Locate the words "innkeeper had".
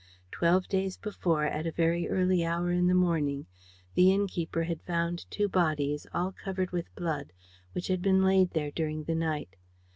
4.11-4.81